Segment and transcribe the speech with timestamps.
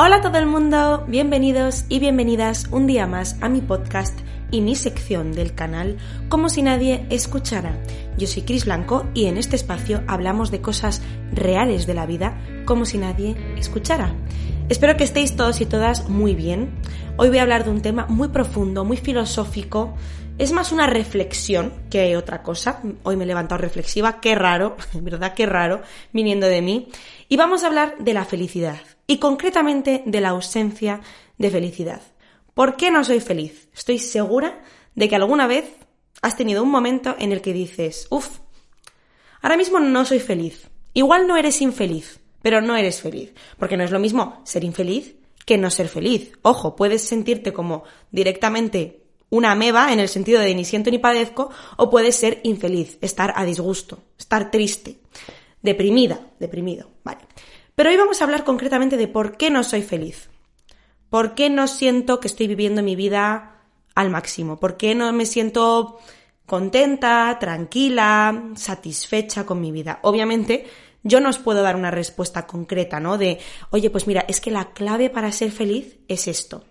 [0.00, 4.16] Hola a todo el mundo, bienvenidos y bienvenidas un día más a mi podcast
[4.52, 5.98] y mi sección del canal
[6.28, 7.82] Como si nadie escuchara.
[8.16, 12.40] Yo soy Cris Blanco y en este espacio hablamos de cosas reales de la vida
[12.64, 14.14] como si nadie escuchara.
[14.68, 16.70] Espero que estéis todos y todas muy bien.
[17.16, 19.96] Hoy voy a hablar de un tema muy profundo, muy filosófico.
[20.38, 22.82] Es más una reflexión que otra cosa.
[23.02, 25.82] Hoy me he levantado reflexiva, qué raro, verdad qué raro,
[26.12, 26.88] viniendo de mí.
[27.28, 31.00] Y vamos a hablar de la felicidad y concretamente de la ausencia
[31.38, 32.02] de felicidad.
[32.54, 33.68] ¿Por qué no soy feliz?
[33.74, 34.62] Estoy segura
[34.94, 35.64] de que alguna vez
[36.22, 38.38] has tenido un momento en el que dices, uff,
[39.40, 40.68] ahora mismo no soy feliz.
[40.92, 43.32] Igual no eres infeliz, pero no eres feliz.
[43.58, 46.32] Porque no es lo mismo ser infeliz que no ser feliz.
[46.42, 51.50] Ojo, puedes sentirte como directamente una ameba en el sentido de ni siento ni padezco,
[51.76, 54.98] o puedes ser infeliz, estar a disgusto, estar triste,
[55.62, 56.90] deprimida, deprimido.
[57.04, 57.20] Vale.
[57.78, 60.30] Pero hoy vamos a hablar concretamente de por qué no soy feliz.
[61.10, 63.62] ¿Por qué no siento que estoy viviendo mi vida
[63.94, 64.58] al máximo?
[64.58, 66.00] ¿Por qué no me siento
[66.44, 70.00] contenta, tranquila, satisfecha con mi vida?
[70.02, 70.66] Obviamente,
[71.04, 73.16] yo no os puedo dar una respuesta concreta, ¿no?
[73.16, 73.38] De,
[73.70, 76.64] oye, pues mira, es que la clave para ser feliz es esto.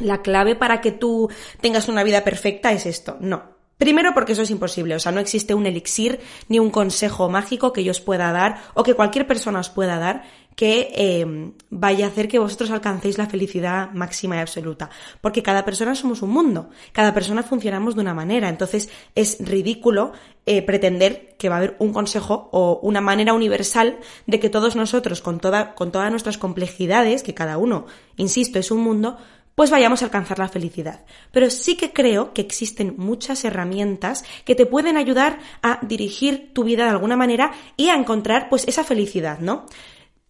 [0.00, 1.30] La clave para que tú
[1.62, 3.16] tengas una vida perfecta es esto.
[3.20, 3.59] No.
[3.80, 7.72] Primero porque eso es imposible, o sea, no existe un elixir ni un consejo mágico
[7.72, 12.04] que yo os pueda dar o que cualquier persona os pueda dar que eh, vaya
[12.04, 14.90] a hacer que vosotros alcancéis la felicidad máxima y absoluta.
[15.22, 20.12] Porque cada persona somos un mundo, cada persona funcionamos de una manera, entonces es ridículo
[20.44, 24.76] eh, pretender que va a haber un consejo o una manera universal de que todos
[24.76, 27.86] nosotros, con, toda, con todas nuestras complejidades, que cada uno,
[28.18, 29.16] insisto, es un mundo,
[29.54, 31.04] pues vayamos a alcanzar la felicidad.
[31.32, 36.64] Pero sí que creo que existen muchas herramientas que te pueden ayudar a dirigir tu
[36.64, 39.66] vida de alguna manera y a encontrar pues esa felicidad, ¿no?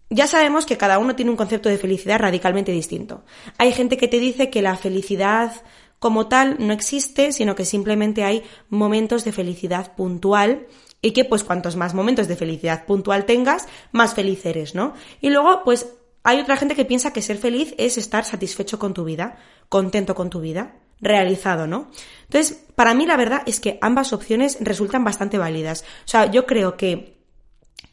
[0.09, 3.25] Ya sabemos que cada uno tiene un concepto de felicidad radicalmente distinto.
[3.59, 5.53] Hay gente que te dice que la felicidad
[6.01, 10.67] como tal no existe, sino que simplemente hay momentos de felicidad puntual
[11.03, 14.95] y que pues cuantos más momentos de felicidad puntual tengas, más feliz eres, ¿no?
[15.21, 15.87] Y luego pues
[16.23, 19.39] hay otra gente que piensa que ser feliz es estar satisfecho con tu vida,
[19.69, 21.91] contento con tu vida, realizado, ¿no?
[22.25, 25.83] Entonces, para mí la verdad es que ambas opciones resultan bastante válidas.
[26.05, 27.17] O sea, yo creo que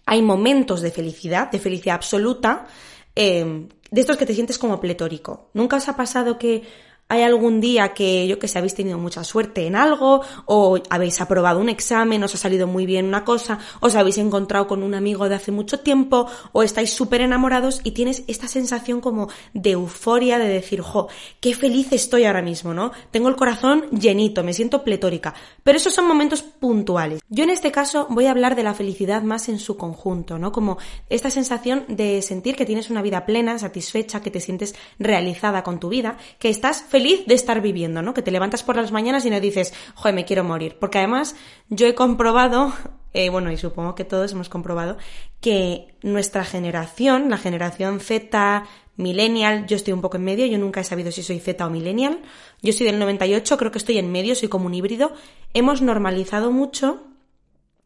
[0.06, 2.68] hay momentos de felicidad, de felicidad absoluta,
[3.16, 5.50] eh, de estos que te sientes como pletórico.
[5.54, 6.64] ¿Nunca os ha pasado que
[7.10, 11.22] hay algún día que yo que sé habéis tenido mucha suerte en algo o habéis
[11.22, 14.94] aprobado un examen, os ha salido muy bien una cosa, os habéis encontrado con un
[14.94, 19.72] amigo de hace mucho tiempo o estáis súper enamorados y tienes esta sensación como de
[19.72, 21.08] euforia de decir, jo,
[21.40, 22.92] qué feliz estoy ahora mismo, ¿no?
[23.12, 25.34] Tengo el corazón llenito, me siento pletórica.
[25.64, 27.22] Pero esos son momentos puntuales.
[27.30, 30.52] Yo en este caso voy a hablar de la felicidad más en su conjunto, ¿no?
[30.52, 30.78] Como
[31.10, 35.80] esta sensación de sentir que tienes una vida plena, satisfecha, que te sientes realizada con
[35.80, 38.16] tu vida, que estás feliz feliz de estar viviendo, ¿no?
[38.16, 40.78] Que te levantas por las mañanas y no dices, joder, me quiero morir.
[40.80, 41.36] Porque además
[41.70, 42.74] yo he comprobado,
[43.14, 44.98] eh, bueno, y supongo que todos hemos comprobado,
[45.40, 48.64] que nuestra generación, la generación Z,
[48.96, 51.70] millennial, yo estoy un poco en medio, yo nunca he sabido si soy Z o
[51.70, 52.20] millennial,
[52.64, 55.14] yo soy del 98, creo que estoy en medio, soy como un híbrido,
[55.54, 57.04] hemos normalizado mucho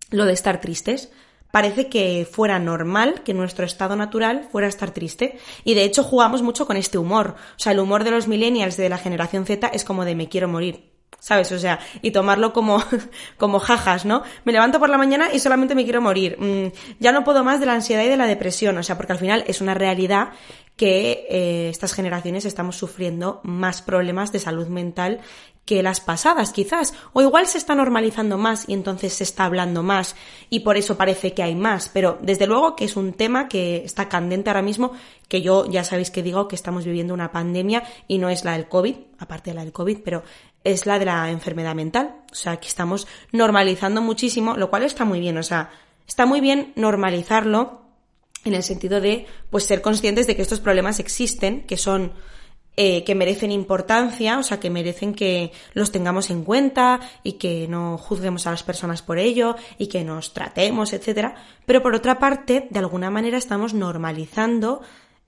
[0.10, 1.12] lo de estar tristes
[1.52, 5.38] parece que fuera normal, que nuestro estado natural fuera estar triste.
[5.64, 7.36] Y de hecho jugamos mucho con este humor.
[7.56, 10.30] O sea, el humor de los millennials de la generación Z es como de me
[10.30, 10.90] quiero morir.
[11.20, 11.52] ¿Sabes?
[11.52, 12.84] O sea, y tomarlo como,
[13.38, 14.24] como jajas, ¿no?
[14.44, 16.36] Me levanto por la mañana y solamente me quiero morir.
[16.40, 18.78] Mm, ya no puedo más de la ansiedad y de la depresión.
[18.78, 20.30] O sea, porque al final es una realidad
[20.78, 25.20] que eh, estas generaciones estamos sufriendo más problemas de salud mental
[25.72, 29.84] que las pasadas quizás, o igual se está normalizando más y entonces se está hablando
[29.84, 30.18] más
[30.50, 33.78] y por eso parece que hay más, pero desde luego que es un tema que
[33.86, 34.92] está candente ahora mismo,
[35.30, 38.52] que yo ya sabéis que digo que estamos viviendo una pandemia y no es la
[38.52, 40.24] del COVID, aparte de la del COVID, pero
[40.66, 45.06] es la de la enfermedad mental, o sea, que estamos normalizando muchísimo, lo cual está
[45.06, 45.70] muy bien, o sea,
[46.06, 47.80] está muy bien normalizarlo
[48.44, 52.12] en el sentido de pues ser conscientes de que estos problemas existen, que son
[52.78, 57.68] eh, que merecen importancia, o sea, que merecen que los tengamos en cuenta y que
[57.68, 61.36] no juzguemos a las personas por ello y que nos tratemos, etcétera.
[61.66, 64.82] Pero por otra parte, de alguna manera estamos normalizando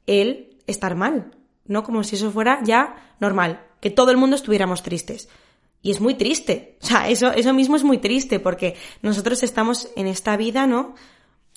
[0.07, 1.31] el estar mal.
[1.65, 1.83] ¿no?
[1.83, 5.29] Como si eso fuera ya normal, que todo el mundo estuviéramos tristes.
[5.81, 6.77] Y es muy triste.
[6.81, 10.95] O sea, eso, eso mismo es muy triste porque nosotros estamos en esta vida, ¿no?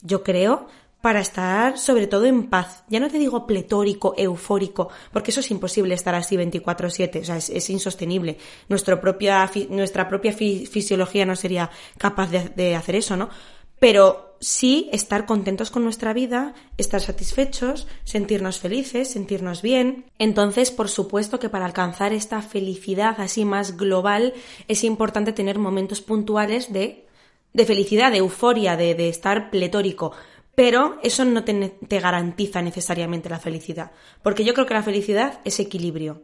[0.02, 0.66] Yo creo,
[1.00, 2.84] para estar sobre todo en paz.
[2.88, 7.36] Ya no te digo pletórico, eufórico, porque eso es imposible estar así 24/7, o sea,
[7.36, 8.38] es, insostenible.
[8.68, 13.28] Nuestra propia, nuestra propia fisiología no sería capaz de, de hacer eso, ¿no?
[13.78, 20.06] Pero sí estar contentos con nuestra vida, estar satisfechos, sentirnos felices, sentirnos bien.
[20.18, 24.34] Entonces, por supuesto que para alcanzar esta felicidad así más global
[24.68, 27.06] es importante tener momentos puntuales de,
[27.52, 30.12] de felicidad, de euforia, de, de estar pletórico
[30.56, 33.92] pero eso no te, garantiza necesariamente la felicidad,
[34.22, 36.22] porque yo creo que la felicidad es equilibrio.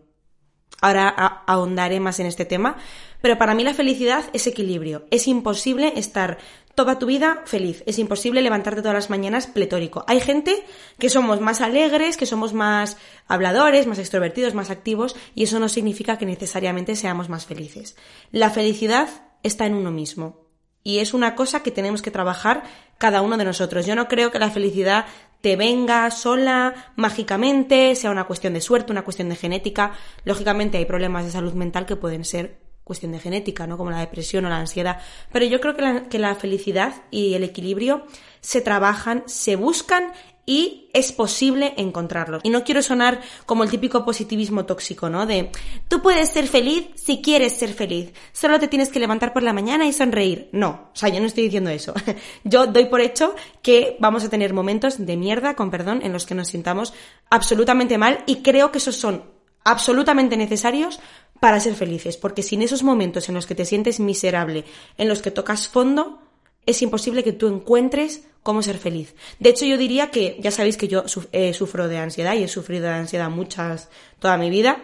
[0.81, 1.11] Ahora
[1.47, 2.77] ahondaré más en este tema,
[3.21, 5.05] pero para mí la felicidad es equilibrio.
[5.11, 6.39] Es imposible estar
[6.75, 10.03] toda tu vida feliz, es imposible levantarte todas las mañanas pletórico.
[10.09, 10.65] Hay gente
[10.99, 12.97] que somos más alegres, que somos más
[13.29, 17.97] habladores, más extrovertidos, más activos, y eso no significa que necesariamente seamos más felices.
[18.33, 19.09] La felicidad
[19.43, 20.43] está en uno mismo.
[20.85, 22.65] Y es una cosa que tenemos que trabajar
[22.99, 23.87] cada uno de nosotros.
[23.87, 25.07] Yo no creo que la felicidad
[25.41, 29.93] te venga sola, mágicamente, sea una cuestión de suerte, una cuestión de genética.
[30.25, 33.77] Lógicamente hay problemas de salud mental que pueden ser cuestión de genética, ¿no?
[33.77, 35.01] Como la depresión o la ansiedad.
[35.33, 38.07] Pero yo creo que la, que la felicidad y el equilibrio
[38.41, 40.13] se trabajan, se buscan
[40.45, 42.41] y es posible encontrarlos.
[42.45, 45.25] Y no quiero sonar como el típico positivismo tóxico, ¿no?
[45.27, 45.51] De
[45.89, 48.13] tú puedes ser feliz si quieres ser feliz.
[48.33, 50.49] Solo te tienes que levantar por la mañana y sonreír.
[50.53, 51.95] No, o sea, yo no estoy diciendo eso.
[52.45, 56.27] yo doy por hecho que vamos a tener momentos de mierda, con perdón, en los
[56.27, 56.93] que nos sintamos
[57.31, 59.25] absolutamente mal y creo que esos son
[59.65, 60.99] absolutamente necesarios
[61.41, 64.65] para ser felices, porque sin esos momentos en los que te sientes miserable,
[64.97, 66.21] en los que tocas fondo,
[66.67, 69.15] es imposible que tú encuentres cómo ser feliz.
[69.39, 72.49] De hecho, yo diría que, ya sabéis que yo eh, sufro de ansiedad y he
[72.49, 73.89] sufrido de ansiedad muchas,
[74.19, 74.83] toda mi vida,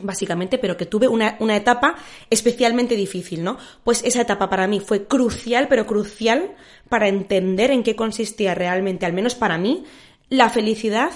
[0.00, 1.96] básicamente, pero que tuve una, una, etapa
[2.30, 3.58] especialmente difícil, ¿no?
[3.84, 6.54] Pues esa etapa para mí fue crucial, pero crucial
[6.88, 9.84] para entender en qué consistía realmente, al menos para mí,
[10.28, 11.10] la felicidad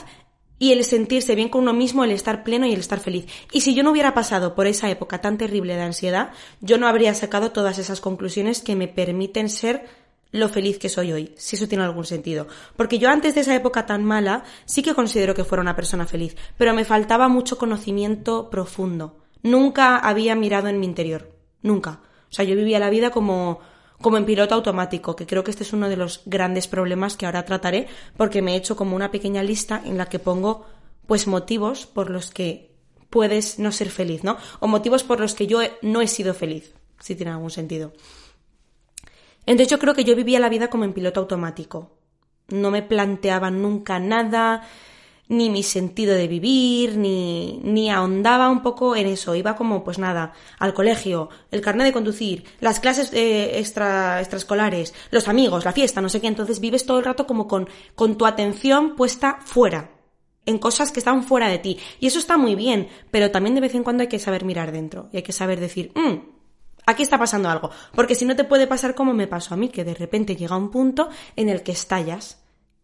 [0.63, 3.27] y el sentirse bien con uno mismo, el estar pleno y el estar feliz.
[3.51, 6.31] Y si yo no hubiera pasado por esa época tan terrible de ansiedad,
[6.61, 9.87] yo no habría sacado todas esas conclusiones que me permiten ser
[10.31, 12.47] lo feliz que soy hoy, si eso tiene algún sentido.
[12.77, 16.07] Porque yo antes de esa época tan mala sí que considero que fuera una persona
[16.07, 19.19] feliz, pero me faltaba mucho conocimiento profundo.
[19.43, 21.33] Nunca había mirado en mi interior,
[21.63, 22.03] nunca.
[22.31, 23.59] O sea, yo vivía la vida como
[24.03, 27.27] como en piloto automático, que creo que este es uno de los grandes problemas que
[27.27, 30.67] ahora trataré, porque me he hecho como una pequeña lista en la que pongo
[31.07, 32.73] pues motivos por los que
[33.09, 34.37] puedes no ser feliz, ¿no?
[34.61, 37.93] O motivos por los que yo no he sido feliz, si tiene algún sentido.
[39.47, 41.99] Entonces yo creo que yo vivía la vida como en piloto automático.
[42.49, 44.67] No me planteaba nunca nada,
[45.33, 49.35] ni mi sentido de vivir, ni, ni ahondaba un poco en eso.
[49.35, 54.93] Iba como, pues nada, al colegio, el carnet de conducir, las clases eh, extra, extraescolares,
[55.11, 56.27] los amigos, la fiesta, no sé qué.
[56.27, 59.91] Entonces vives todo el rato como con, con tu atención puesta fuera,
[60.45, 61.79] en cosas que están fuera de ti.
[61.99, 64.71] Y eso está muy bien, pero también de vez en cuando hay que saber mirar
[64.71, 66.19] dentro y hay que saber decir, mm,
[66.85, 67.71] aquí está pasando algo.
[67.95, 70.59] Porque si no te puede pasar como me pasó a mí, que de repente llega
[70.59, 72.42] un punto en el que estallas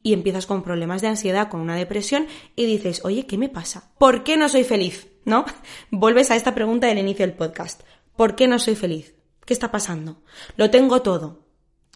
[0.08, 3.92] y empiezas con problemas de ansiedad, con una depresión y dices, oye, ¿qué me pasa?
[3.98, 5.08] ¿Por qué no soy feliz?
[5.26, 5.44] ¿No?
[5.90, 7.82] Vuelves a esta pregunta del inicio del podcast.
[8.16, 9.14] ¿Por qué no soy feliz?
[9.44, 10.22] ¿Qué está pasando?
[10.56, 11.44] Lo tengo todo.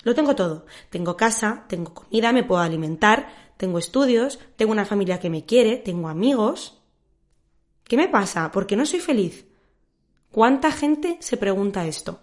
[0.03, 0.67] Lo tengo todo.
[0.91, 5.79] Tengo casa, tengo comida, me puedo alimentar, tengo estudios, tengo una familia que me quiere,
[5.79, 6.83] tengo amigos.
[7.85, 8.53] ¿Qué me pasa?
[8.53, 9.47] ¿Por qué no soy feliz?
[10.31, 12.21] ¿Cuánta gente se pregunta esto?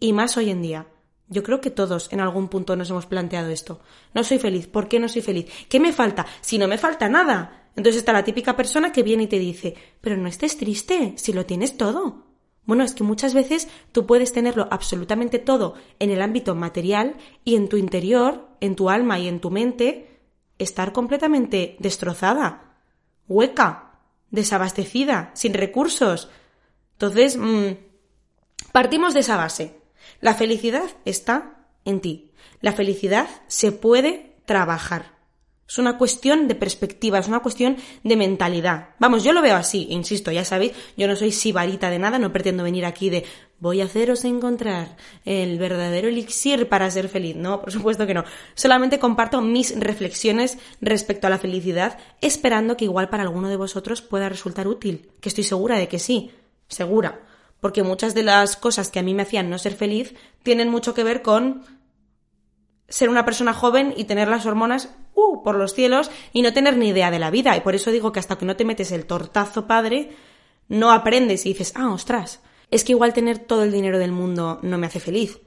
[0.00, 0.88] Y más hoy en día.
[1.28, 3.80] Yo creo que todos en algún punto nos hemos planteado esto.
[4.14, 4.66] No soy feliz.
[4.68, 5.50] ¿Por qué no soy feliz?
[5.68, 6.26] ¿Qué me falta?
[6.40, 7.70] Si no me falta nada.
[7.74, 11.32] Entonces está la típica persona que viene y te dice, pero no estés triste, si
[11.32, 12.24] lo tienes todo.
[12.64, 17.54] Bueno, es que muchas veces tú puedes tenerlo absolutamente todo en el ámbito material y
[17.54, 20.20] en tu interior, en tu alma y en tu mente,
[20.58, 22.78] estar completamente destrozada,
[23.28, 26.28] hueca, desabastecida, sin recursos.
[26.92, 27.72] Entonces, mmm,
[28.72, 29.80] partimos de esa base.
[30.20, 32.30] La felicidad está en ti.
[32.60, 35.16] La felicidad se puede trabajar.
[35.68, 38.90] Es una cuestión de perspectiva, es una cuestión de mentalidad.
[39.00, 42.32] Vamos, yo lo veo así, insisto, ya sabéis, yo no soy sibarita de nada, no
[42.32, 43.24] pretendo venir aquí de
[43.58, 47.34] voy a haceros encontrar el verdadero elixir para ser feliz.
[47.34, 48.24] No, por supuesto que no.
[48.54, 54.02] Solamente comparto mis reflexiones respecto a la felicidad, esperando que igual para alguno de vosotros
[54.02, 56.30] pueda resultar útil, que estoy segura de que sí,
[56.68, 57.22] segura
[57.60, 60.94] porque muchas de las cosas que a mí me hacían no ser feliz tienen mucho
[60.94, 61.62] que ver con
[62.88, 66.76] ser una persona joven y tener las hormonas uh, por los cielos y no tener
[66.76, 67.56] ni idea de la vida.
[67.56, 70.10] Y por eso digo que hasta que no te metes el tortazo padre,
[70.68, 74.58] no aprendes y dices, ah, ostras, es que igual tener todo el dinero del mundo
[74.62, 75.40] no me hace feliz.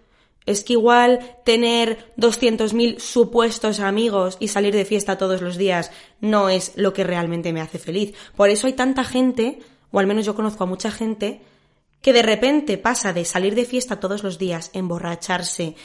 [0.45, 6.49] Es que igual tener 200.000 supuestos amigos y salir de fiesta todos los días no
[6.49, 8.15] es lo que realmente me hace feliz.
[8.35, 9.59] Por eso hay tanta gente,
[9.91, 11.41] o al menos yo conozco a mucha gente,
[12.01, 15.75] que de repente pasa de salir de fiesta todos los días, emborracharse,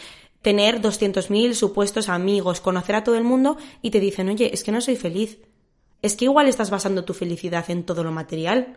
[0.42, 4.72] tener 200.000 supuestos amigos, conocer a todo el mundo y te dicen, oye, es que
[4.72, 5.38] no soy feliz.
[6.02, 8.76] Es que igual estás basando tu felicidad en todo lo material.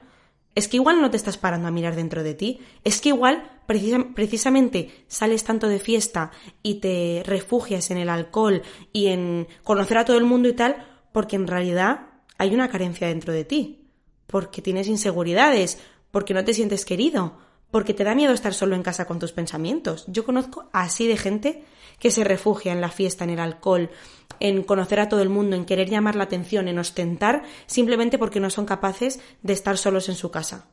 [0.55, 2.61] Es que igual no te estás parando a mirar dentro de ti.
[2.85, 6.31] Es que igual precisamente sales tanto de fiesta
[6.63, 8.61] y te refugias en el alcohol
[8.93, 13.09] y en conocer a todo el mundo y tal, porque en realidad hay una carencia
[13.09, 13.89] dentro de ti.
[14.25, 15.79] Porque tienes inseguridades,
[16.11, 17.37] porque no te sientes querido,
[17.71, 20.05] porque te da miedo estar solo en casa con tus pensamientos.
[20.07, 21.63] Yo conozco así de gente
[21.99, 23.89] que se refugia en la fiesta, en el alcohol,
[24.39, 28.39] en conocer a todo el mundo, en querer llamar la atención, en ostentar, simplemente porque
[28.39, 30.67] no son capaces de estar solos en su casa.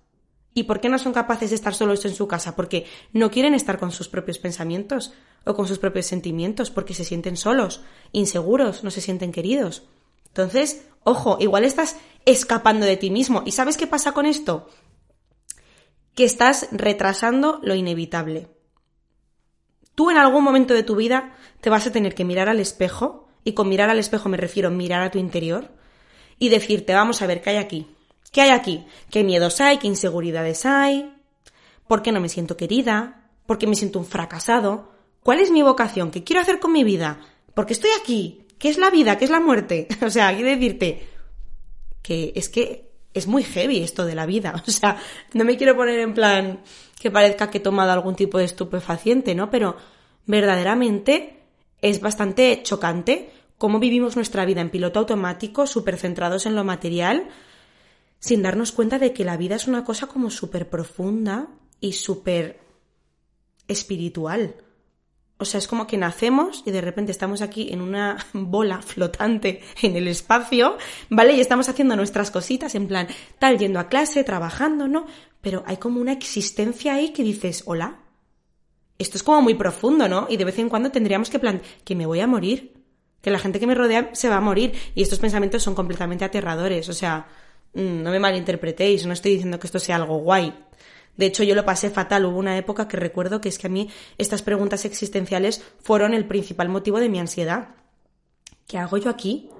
[0.56, 2.54] ¿Y por qué no son capaces de estar solos en su casa?
[2.54, 5.12] Porque no quieren estar con sus propios pensamientos
[5.44, 9.82] o con sus propios sentimientos, porque se sienten solos, inseguros, no se sienten queridos.
[10.28, 13.42] Entonces, ojo, igual estás escapando de ti mismo.
[13.44, 14.68] ¿Y sabes qué pasa con esto?
[16.14, 18.49] Que estás retrasando lo inevitable.
[19.94, 23.28] Tú en algún momento de tu vida te vas a tener que mirar al espejo,
[23.44, 25.71] y con mirar al espejo me refiero a mirar a tu interior,
[26.38, 27.87] y decirte, vamos a ver, ¿qué hay aquí?
[28.33, 28.85] ¿Qué hay aquí?
[29.11, 29.78] ¿Qué miedos hay?
[29.78, 31.14] ¿Qué inseguridades hay?
[31.87, 33.30] ¿Por qué no me siento querida?
[33.47, 34.90] ¿Por qué me siento un fracasado?
[35.23, 36.11] ¿Cuál es mi vocación?
[36.11, 37.21] ¿Qué quiero hacer con mi vida?
[37.54, 38.47] ¿Por qué estoy aquí?
[38.59, 39.18] ¿Qué es la vida?
[39.18, 39.88] ¿Qué es la muerte?
[40.04, 41.09] O sea, hay que decirte
[42.02, 44.62] que es que es muy heavy esto de la vida.
[44.66, 44.99] O sea,
[45.33, 46.61] no me quiero poner en plan
[47.00, 49.50] que parezca que he tomado algún tipo de estupefaciente, ¿no?
[49.50, 49.76] Pero
[50.26, 51.40] verdaderamente
[51.80, 57.28] es bastante chocante cómo vivimos nuestra vida en piloto automático, súper centrados en lo material,
[58.18, 61.49] sin darnos cuenta de que la vida es una cosa como súper profunda
[61.80, 62.61] y súper
[63.68, 64.56] espiritual.
[65.36, 69.62] O sea, es como que nacemos y de repente estamos aquí en una bola flotante
[69.82, 70.76] en el espacio,
[71.10, 71.34] ¿vale?
[71.34, 75.06] Y estamos haciendo nuestras cositas en plan, tal, yendo a clase, trabajando, ¿no?
[75.40, 78.00] Pero hay como una existencia ahí que dices, hola.
[78.96, 80.26] Esto es como muy profundo, ¿no?
[80.30, 82.72] Y de vez en cuando tendríamos que plan, que me voy a morir.
[83.20, 84.72] Que la gente que me rodea se va a morir.
[84.94, 86.88] Y estos pensamientos son completamente aterradores.
[86.88, 87.26] O sea,
[87.74, 90.54] mm, no me malinterpretéis, no estoy diciendo que esto sea algo guay.
[91.16, 92.25] De hecho, yo lo pasé fatal.
[92.25, 96.26] Hubo una época que recuerdo que es que a mí estas preguntas existenciales fueron el
[96.26, 97.76] principal motivo de mi ansiedad.
[98.66, 99.50] ¿Qué hago yo aquí?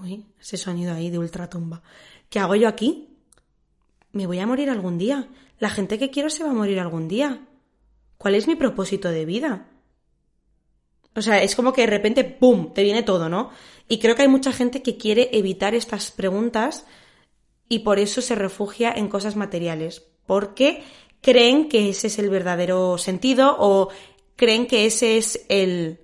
[0.00, 1.82] Uy, ese sonido ahí de ultratumba.
[2.28, 3.16] ¿Qué hago yo aquí?
[4.12, 5.28] Me voy a morir algún día.
[5.58, 7.46] La gente que quiero se va a morir algún día.
[8.18, 9.68] ¿Cuál es mi propósito de vida?
[11.16, 13.50] O sea, es como que de repente, ¡pum!, te viene todo, ¿no?
[13.88, 16.86] Y creo que hay mucha gente que quiere evitar estas preguntas
[17.68, 20.82] y por eso se refugia en cosas materiales, porque
[21.20, 23.88] creen que ese es el verdadero sentido o
[24.36, 26.00] creen que ese es el,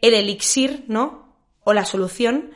[0.00, 1.36] el elixir, ¿no?
[1.64, 2.50] O la solución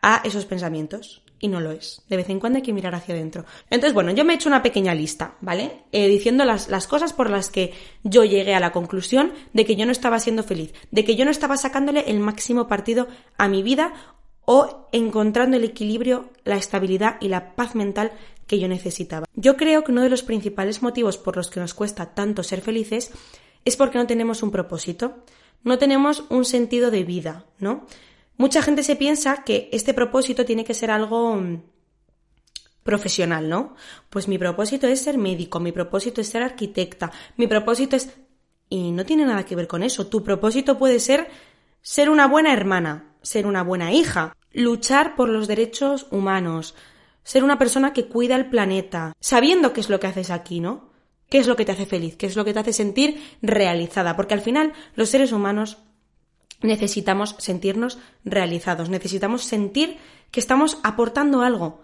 [0.00, 1.22] a esos pensamientos.
[1.40, 2.02] Y no lo es.
[2.08, 3.44] De vez en cuando hay que mirar hacia adentro.
[3.68, 5.82] Entonces, bueno, yo me he hecho una pequeña lista, ¿vale?
[5.92, 9.76] Eh, diciendo las, las cosas por las que yo llegué a la conclusión de que
[9.76, 13.48] yo no estaba siendo feliz, de que yo no estaba sacándole el máximo partido a
[13.48, 13.92] mi vida
[14.44, 18.12] o encontrando el equilibrio, la estabilidad y la paz mental
[18.46, 19.26] que yo necesitaba.
[19.34, 22.60] Yo creo que uno de los principales motivos por los que nos cuesta tanto ser
[22.60, 23.10] felices
[23.64, 25.24] es porque no tenemos un propósito,
[25.62, 27.86] no tenemos un sentido de vida, ¿no?
[28.36, 31.62] Mucha gente se piensa que este propósito tiene que ser algo mm,
[32.82, 33.74] profesional, ¿no?
[34.10, 38.10] Pues mi propósito es ser médico, mi propósito es ser arquitecta, mi propósito es...
[38.68, 40.06] Y no tiene nada que ver con eso.
[40.06, 41.28] Tu propósito puede ser
[41.80, 46.76] ser una buena hermana, ser una buena hija, luchar por los derechos humanos,
[47.24, 50.90] ser una persona que cuida el planeta, sabiendo qué es lo que haces aquí, ¿no?
[51.28, 52.16] ¿Qué es lo que te hace feliz?
[52.16, 54.14] ¿Qué es lo que te hace sentir realizada?
[54.14, 55.78] Porque al final los seres humanos
[56.62, 59.98] necesitamos sentirnos realizados, necesitamos sentir
[60.30, 61.80] que estamos aportando algo,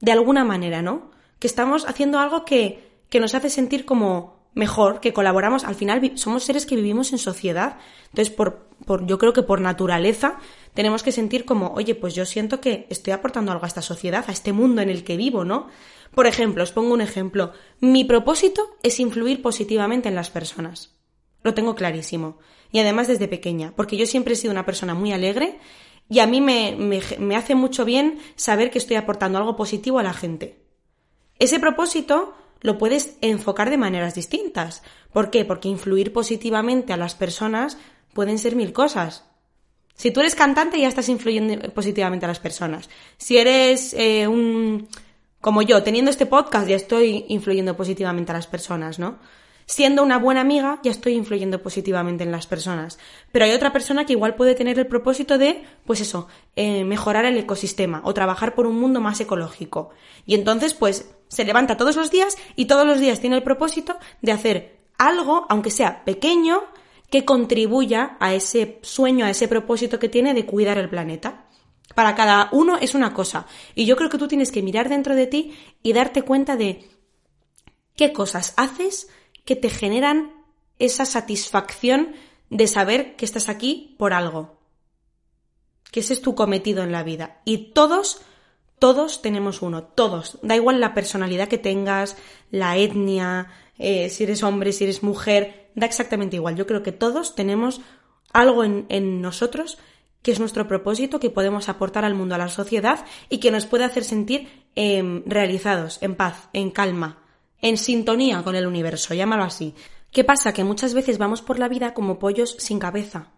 [0.00, 1.10] de alguna manera, ¿no?
[1.38, 5.64] Que estamos haciendo algo que, que nos hace sentir como mejor, que colaboramos.
[5.64, 7.78] Al final somos seres que vivimos en sociedad.
[8.10, 10.38] Entonces, por, por, yo creo que por naturaleza
[10.76, 14.26] tenemos que sentir como, oye, pues yo siento que estoy aportando algo a esta sociedad,
[14.28, 15.68] a este mundo en el que vivo, ¿no?
[16.14, 17.52] Por ejemplo, os pongo un ejemplo.
[17.80, 20.94] Mi propósito es influir positivamente en las personas.
[21.42, 22.38] Lo tengo clarísimo.
[22.70, 25.58] Y además desde pequeña, porque yo siempre he sido una persona muy alegre
[26.10, 29.98] y a mí me, me, me hace mucho bien saber que estoy aportando algo positivo
[29.98, 30.62] a la gente.
[31.38, 34.82] Ese propósito lo puedes enfocar de maneras distintas.
[35.10, 35.46] ¿Por qué?
[35.46, 37.78] Porque influir positivamente a las personas
[38.12, 39.24] pueden ser mil cosas.
[39.96, 42.88] Si tú eres cantante ya estás influyendo positivamente a las personas.
[43.16, 44.88] Si eres eh, un...
[45.40, 49.18] como yo, teniendo este podcast ya estoy influyendo positivamente a las personas, ¿no?
[49.68, 52.98] Siendo una buena amiga ya estoy influyendo positivamente en las personas.
[53.32, 57.24] Pero hay otra persona que igual puede tener el propósito de, pues eso, eh, mejorar
[57.24, 59.90] el ecosistema o trabajar por un mundo más ecológico.
[60.24, 63.98] Y entonces, pues, se levanta todos los días y todos los días tiene el propósito
[64.22, 66.62] de hacer algo, aunque sea pequeño,
[67.10, 71.46] que contribuya a ese sueño, a ese propósito que tiene de cuidar el planeta.
[71.94, 73.46] Para cada uno es una cosa.
[73.74, 76.88] Y yo creo que tú tienes que mirar dentro de ti y darte cuenta de
[77.94, 79.08] qué cosas haces
[79.44, 80.32] que te generan
[80.78, 82.14] esa satisfacción
[82.50, 84.58] de saber que estás aquí por algo.
[85.90, 87.40] Que ese es tu cometido en la vida.
[87.44, 88.20] Y todos,
[88.78, 89.84] todos tenemos uno.
[89.84, 90.38] Todos.
[90.42, 92.16] Da igual la personalidad que tengas,
[92.50, 93.48] la etnia,
[93.78, 96.56] eh, si eres hombre, si eres mujer, da exactamente igual.
[96.56, 97.80] Yo creo que todos tenemos
[98.32, 99.78] algo en, nosotros
[100.22, 103.66] que es nuestro propósito, que podemos aportar al mundo, a la sociedad y que nos
[103.66, 107.22] puede hacer sentir em, realizados, en paz, en calma,
[107.62, 109.74] en sintonía con el universo, llámalo así.
[110.10, 110.52] ¿Qué pasa?
[110.52, 113.30] Que muchas veces vamos por la vida como pollos sin cabeza.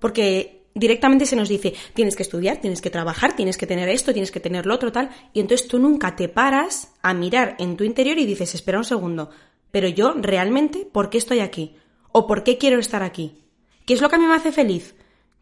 [0.00, 4.12] Porque directamente se nos dice, tienes que estudiar, tienes que trabajar, tienes que tener esto,
[4.12, 7.76] tienes que tener lo otro, tal, y entonces tú nunca te paras a mirar en
[7.76, 9.30] tu interior y dices, espera un segundo,
[9.74, 11.74] pero yo realmente, ¿por qué estoy aquí?
[12.12, 13.42] ¿O por qué quiero estar aquí?
[13.84, 14.94] ¿Qué es lo que a mí me hace feliz?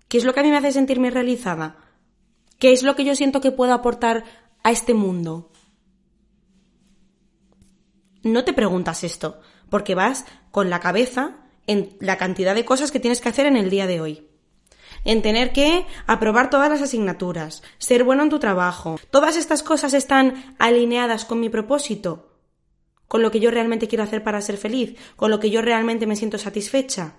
[0.09, 1.77] ¿Qué es lo que a mí me hace sentirme realizada?
[2.59, 4.25] ¿Qué es lo que yo siento que puedo aportar
[4.63, 5.51] a este mundo?
[8.23, 11.37] No te preguntas esto, porque vas con la cabeza
[11.67, 14.29] en la cantidad de cosas que tienes que hacer en el día de hoy.
[15.05, 18.99] En tener que aprobar todas las asignaturas, ser bueno en tu trabajo.
[19.11, 22.32] ¿Todas estas cosas están alineadas con mi propósito?
[23.13, 26.07] Con lo que yo realmente quiero hacer para ser feliz, con lo que yo realmente
[26.07, 27.17] me siento satisfecha.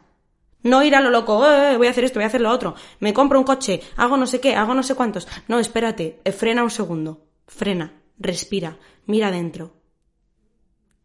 [0.63, 2.73] No ir a lo loco, eh, voy a hacer esto, voy a hacer lo otro,
[2.99, 5.27] me compro un coche, hago no sé qué, hago no sé cuántos.
[5.47, 9.75] No, espérate, eh, frena un segundo, frena, respira, mira adentro.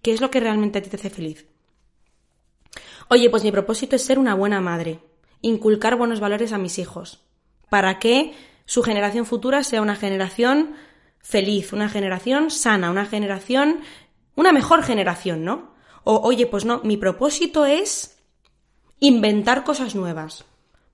[0.00, 1.46] ¿Qué es lo que realmente a ti te hace feliz?
[3.10, 5.00] Oye, pues mi propósito es ser una buena madre,
[5.42, 7.20] inculcar buenos valores a mis hijos,
[7.68, 8.32] para que
[8.64, 10.76] su generación futura sea una generación
[11.20, 13.80] feliz, una generación sana, una generación
[14.38, 15.72] una mejor generación, ¿no?
[16.04, 18.18] O, oye, pues no, mi propósito es
[19.00, 20.44] inventar cosas nuevas,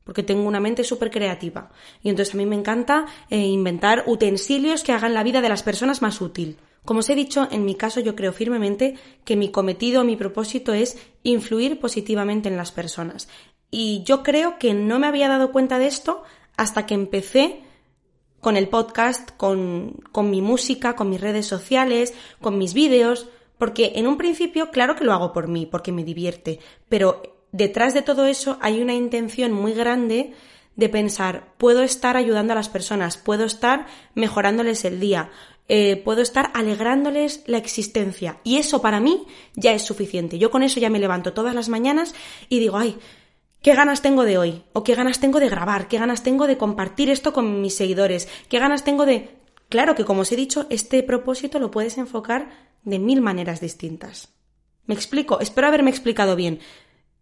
[0.03, 1.71] porque tengo una mente súper creativa.
[2.03, 5.63] Y entonces a mí me encanta eh, inventar utensilios que hagan la vida de las
[5.63, 6.57] personas más útil.
[6.87, 10.73] Como os he dicho, en mi caso yo creo firmemente que mi cometido, mi propósito
[10.73, 13.29] es influir positivamente en las personas.
[13.71, 16.23] Y yo creo que no me había dado cuenta de esto
[16.57, 17.61] hasta que empecé
[18.41, 23.27] con el podcast, con, con mi música, con mis redes sociales, con mis vídeos,
[23.59, 27.95] porque en un principio, claro que lo hago por mí, porque me divierte, pero detrás
[27.95, 30.33] de todo eso hay una intención muy grande
[30.77, 35.31] de pensar, puedo estar ayudando a las personas, puedo estar mejorándoles el día,
[35.69, 38.39] eh, puedo estar alegrándoles la existencia.
[38.43, 40.39] Y eso para mí ya es suficiente.
[40.39, 42.15] Yo con eso ya me levanto todas las mañanas
[42.49, 42.99] y digo, ay,
[43.65, 44.63] ¿Qué ganas tengo de hoy?
[44.75, 45.89] ¿O qué ganas tengo de grabar?
[45.89, 48.29] ¿Qué ganas tengo de compartir esto con mis seguidores?
[48.51, 49.31] ¿Qué ganas tengo de...
[49.71, 52.51] Claro que como os he dicho, este propósito lo puedes enfocar
[52.85, 54.29] de mil maneras distintas.
[54.87, 55.41] ¿Me explico?
[55.41, 56.61] Espero haberme explicado bien.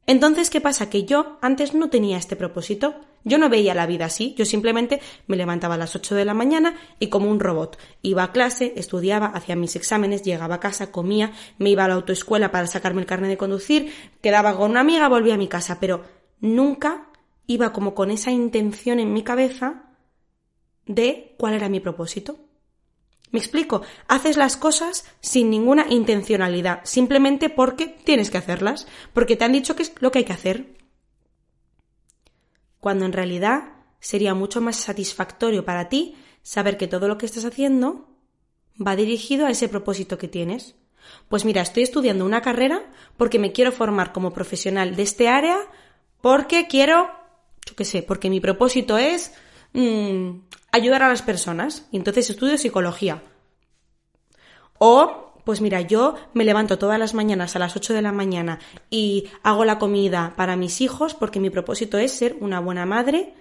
[0.07, 0.91] Entonces, ¿qué pasa?
[0.91, 2.97] Que yo antes no tenía este propósito.
[3.25, 4.35] Yo no veía la vida así.
[4.37, 7.79] Yo simplemente me levantaba a las 8 de la mañana y como un robot.
[8.03, 11.95] Iba a clase, estudiaba, hacía mis exámenes, llegaba a casa, comía, me iba a la
[11.95, 15.79] autoescuela para sacarme el carnet de conducir, quedaba con una amiga, volvía a mi casa.
[15.79, 16.03] Pero
[16.41, 17.09] nunca
[17.47, 19.85] iba como con esa intención en mi cabeza
[20.87, 22.39] de cuál era mi propósito.
[23.33, 29.45] Me explico, haces las cosas sin ninguna intencionalidad, simplemente porque tienes que hacerlas, porque te
[29.45, 30.77] han dicho que es lo que hay que hacer.
[32.79, 37.47] Cuando en realidad sería mucho más satisfactorio para ti saber que todo lo que estás
[37.47, 38.07] haciendo
[38.87, 40.75] va dirigido a ese propósito que tienes.
[41.29, 42.83] Pues mira, estoy estudiando una carrera
[43.17, 45.59] porque me quiero formar como profesional de este área
[46.21, 47.11] porque quiero,
[47.67, 49.33] yo qué sé, porque mi propósito es
[49.73, 50.31] mm,
[50.73, 51.87] ayudar a las personas.
[51.91, 53.23] Y entonces estudio psicología.
[54.79, 58.59] O, pues mira, yo me levanto todas las mañanas a las 8 de la mañana
[58.91, 63.35] y hago la comida para mis hijos porque mi propósito es ser una buena madre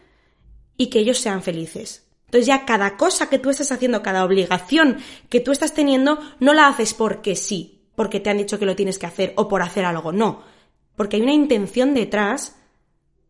[0.77, 2.07] y que ellos sean felices.
[2.25, 6.53] Entonces ya cada cosa que tú estás haciendo, cada obligación que tú estás teniendo, no
[6.53, 9.61] la haces porque sí, porque te han dicho que lo tienes que hacer o por
[9.61, 10.43] hacer algo, no.
[10.95, 12.55] Porque hay una intención detrás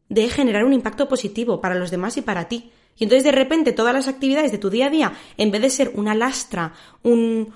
[0.07, 2.71] de generar un impacto positivo para los demás y para ti.
[2.97, 5.69] Y entonces de repente todas las actividades de tu día a día, en vez de
[5.69, 6.73] ser una lastra,
[7.03, 7.53] un,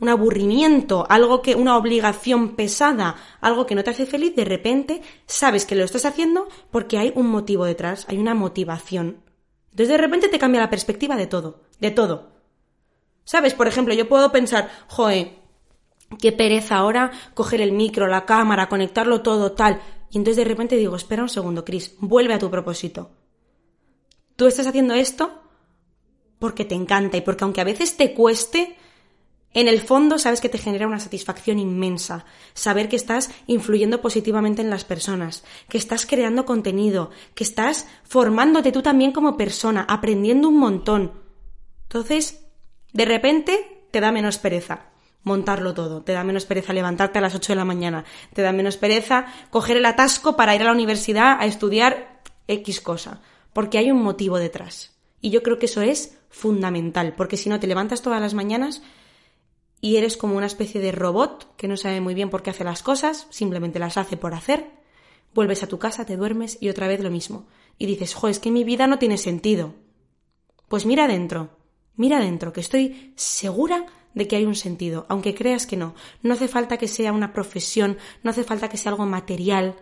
[0.00, 5.02] un aburrimiento, algo que, una obligación pesada, algo que no te hace feliz, de repente
[5.26, 9.22] sabes que lo estás haciendo porque hay un motivo detrás, hay una motivación.
[9.70, 12.30] Entonces de repente te cambia la perspectiva de todo, de todo.
[13.24, 13.54] ¿Sabes?
[13.54, 15.38] Por ejemplo, yo puedo pensar, joe,
[16.20, 19.80] qué pereza ahora coger el micro, la cámara, conectarlo todo, tal.
[20.10, 23.10] Y entonces de repente digo, espera un segundo, Chris, vuelve a tu propósito.
[24.38, 25.42] Tú estás haciendo esto
[26.38, 28.76] porque te encanta y porque aunque a veces te cueste,
[29.52, 32.24] en el fondo sabes que te genera una satisfacción inmensa,
[32.54, 38.70] saber que estás influyendo positivamente en las personas, que estás creando contenido, que estás formándote
[38.70, 41.14] tú también como persona, aprendiendo un montón.
[41.88, 42.46] Entonces,
[42.92, 44.90] de repente te da menos pereza
[45.24, 48.52] montarlo todo, te da menos pereza levantarte a las 8 de la mañana, te da
[48.52, 53.20] menos pereza coger el atasco para ir a la universidad a estudiar X cosa,
[53.58, 54.92] porque hay un motivo detrás.
[55.20, 58.82] Y yo creo que eso es fundamental, porque si no te levantas todas las mañanas
[59.80, 62.62] y eres como una especie de robot que no sabe muy bien por qué hace
[62.62, 64.70] las cosas, simplemente las hace por hacer,
[65.34, 67.48] vuelves a tu casa, te duermes y otra vez lo mismo.
[67.78, 69.74] Y dices, jo, es que mi vida no tiene sentido.
[70.68, 71.50] Pues mira adentro,
[71.96, 75.96] mira adentro, que estoy segura de que hay un sentido, aunque creas que no.
[76.22, 79.74] No hace falta que sea una profesión, no hace falta que sea algo material.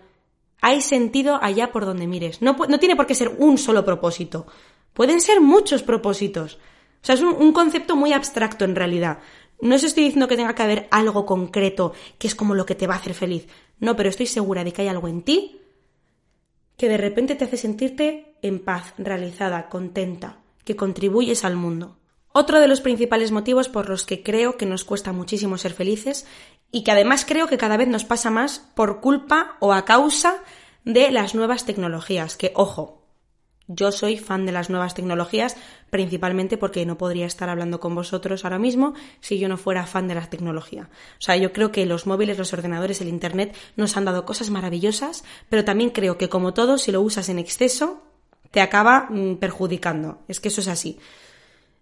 [0.60, 2.42] Hay sentido allá por donde mires.
[2.42, 4.46] No, tiene por qué ser un solo propósito.
[4.92, 6.54] Pueden ser muchos propósitos.
[6.54, 9.18] O sea, es un, concepto muy abstracto en realidad.
[9.60, 12.74] No os estoy diciendo que tenga que haber algo concreto que es como lo que
[12.74, 13.46] te va a hacer feliz.
[13.78, 15.60] No, pero estoy segura de que hay algo en ti
[16.76, 21.96] que de repente te hace sentirte en paz, realizada, contenta, que contribuyes al mundo.
[22.32, 26.26] Otro de los principales motivos por los que creo que nos cuesta muchísimo ser felices
[26.70, 30.36] y que además creo que cada vez nos pasa más por culpa o a causa
[30.84, 33.06] de las nuevas tecnologías, que ojo,
[33.68, 35.56] yo soy fan de las nuevas tecnologías,
[35.90, 40.06] principalmente porque no podría estar hablando con vosotros ahora mismo si yo no fuera fan
[40.06, 40.88] de la tecnología.
[41.18, 44.50] O sea, yo creo que los móviles, los ordenadores, el Internet nos han dado cosas
[44.50, 48.02] maravillosas, pero también creo que como todo, si lo usas en exceso,
[48.52, 50.22] te acaba mm, perjudicando.
[50.28, 50.98] Es que eso es así.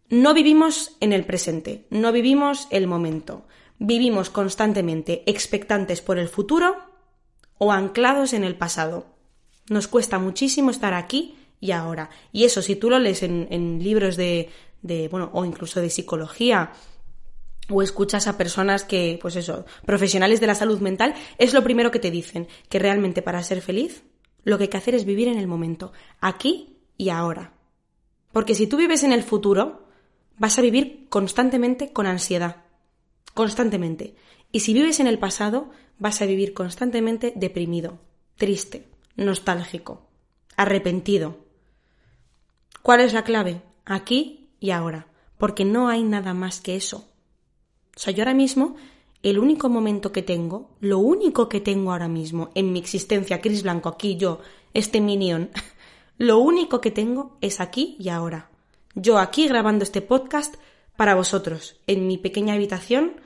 [0.08, 3.46] No vivimos en el presente, no vivimos el momento.
[3.86, 6.74] Vivimos constantemente expectantes por el futuro
[7.58, 9.04] o anclados en el pasado.
[9.68, 12.08] Nos cuesta muchísimo estar aquí y ahora.
[12.32, 14.48] Y eso, si tú lo lees en, libros de,
[14.80, 16.72] de, bueno, o incluso de psicología,
[17.68, 21.90] o escuchas a personas que, pues eso, profesionales de la salud mental, es lo primero
[21.90, 24.02] que te dicen, que realmente para ser feliz,
[24.44, 25.92] lo que hay que hacer es vivir en el momento,
[26.22, 27.52] aquí y ahora.
[28.32, 29.88] Porque si tú vives en el futuro,
[30.38, 32.63] vas a vivir constantemente con ansiedad.
[33.32, 34.14] Constantemente.
[34.52, 37.98] Y si vives en el pasado, vas a vivir constantemente deprimido,
[38.36, 40.06] triste, nostálgico,
[40.56, 41.44] arrepentido,
[42.84, 43.62] ¿Cuál es la clave?
[43.86, 45.06] Aquí y ahora,
[45.38, 47.08] porque no hay nada más que eso.
[47.96, 48.76] O sea, yo ahora mismo,
[49.22, 53.62] el único momento que tengo, lo único que tengo ahora mismo en mi existencia, Cris
[53.62, 54.40] Blanco, aquí yo,
[54.74, 55.48] este minion,
[56.18, 58.50] lo único que tengo es aquí y ahora.
[58.94, 60.56] Yo aquí grabando este podcast
[60.96, 63.20] para vosotros, en mi pequeña habitación,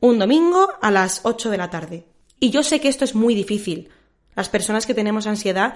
[0.00, 2.04] un domingo a las 8 de la tarde.
[2.40, 3.88] Y yo sé que esto es muy difícil.
[4.34, 5.74] Las personas que tenemos ansiedad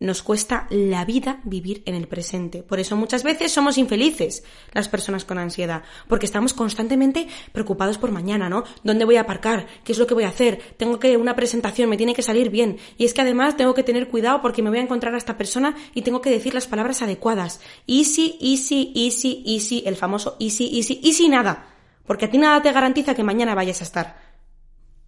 [0.00, 2.62] nos cuesta la vida vivir en el presente.
[2.62, 8.10] Por eso muchas veces somos infelices las personas con ansiedad, porque estamos constantemente preocupados por
[8.10, 8.64] mañana, ¿no?
[8.82, 9.66] ¿Dónde voy a aparcar?
[9.84, 10.58] ¿Qué es lo que voy a hacer?
[10.78, 12.78] Tengo que una presentación, me tiene que salir bien.
[12.96, 15.36] Y es que además tengo que tener cuidado porque me voy a encontrar a esta
[15.36, 17.60] persona y tengo que decir las palabras adecuadas.
[17.86, 21.66] Easy, easy, easy, easy, el famoso easy, easy, easy nada.
[22.06, 24.30] Porque a ti nada te garantiza que mañana vayas a estar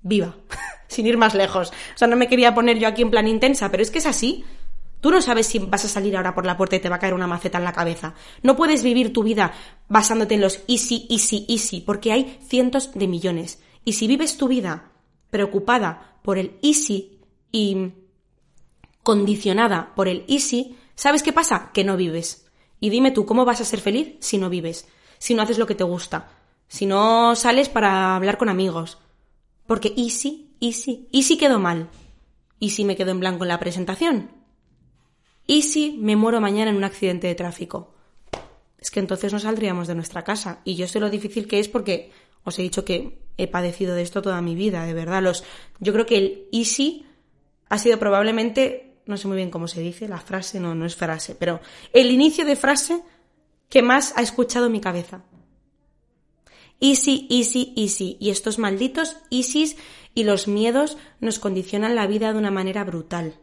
[0.03, 0.37] viva,
[0.89, 1.71] sin ir más lejos.
[1.71, 4.07] O sea, no me quería poner yo aquí en plan intensa, pero es que es
[4.07, 4.45] así.
[5.03, 6.99] Tú no sabes si vas a salir ahora por la puerta y te va a
[7.01, 8.15] caer una maceta en la cabeza.
[8.45, 9.53] No puedes vivir tu vida
[9.88, 13.61] basándote en los easy, easy, easy, porque hay cientos de millones.
[13.85, 14.93] Y si vives tu vida
[15.29, 17.19] preocupada por el easy
[17.51, 17.91] y
[19.03, 21.73] condicionada por el easy, ¿sabes qué pasa?
[21.75, 22.47] Que no vives.
[22.79, 24.87] Y dime tú, ¿cómo vas a ser feliz si no vives?
[25.19, 26.31] Si no haces lo que te gusta.
[26.69, 28.99] Si no sales para hablar con amigos.
[29.67, 31.91] Porque easy, easy, easy quedó mal.
[32.61, 34.42] ¿Y si me quedo en blanco en la presentación?
[35.47, 37.95] ¿Y si me muero mañana en un accidente de tráfico?
[38.79, 40.61] Es que entonces no saldríamos de nuestra casa.
[40.65, 42.11] Y yo sé lo difícil que es porque
[42.45, 45.23] os he dicho que he padecido de esto toda mi vida, de verdad.
[45.23, 45.45] Los,
[45.81, 47.07] yo creo que el easy
[47.69, 50.97] ha sido probablemente, no sé muy bien cómo se dice, la frase, no, no es
[50.97, 51.61] frase, pero
[51.93, 53.03] el inicio de frase
[53.69, 55.25] que más ha escuchado mi cabeza.
[56.81, 58.17] Easy, easy, easy.
[58.21, 59.77] Y estos malditos easys
[60.15, 63.39] y los miedos nos condicionan la vida de una manera brutal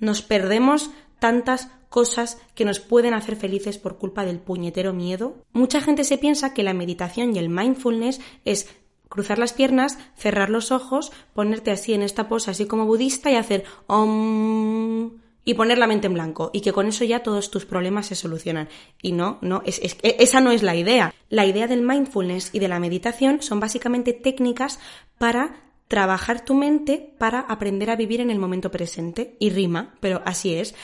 [0.00, 5.36] nos perdemos tantas cosas que nos pueden hacer felices por culpa del puñetero miedo.
[5.52, 8.68] Mucha gente se piensa que la meditación y el mindfulness es
[9.08, 13.34] cruzar las piernas, cerrar los ojos, ponerte así en esta pose así como budista y
[13.34, 17.66] hacer om y poner la mente en blanco y que con eso ya todos tus
[17.66, 18.68] problemas se solucionan.
[19.02, 21.12] Y no, no, es, esa no es la idea.
[21.28, 24.78] La idea del mindfulness y de la meditación son básicamente técnicas
[25.18, 29.36] para trabajar tu mente para aprender a vivir en el momento presente.
[29.40, 30.76] Y rima, pero así es.